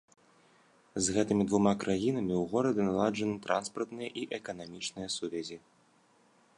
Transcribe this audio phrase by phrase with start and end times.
[1.07, 5.57] З гэтымі двума краінамі ў горада наладжаны транспартныя і эканамічныя сувязі.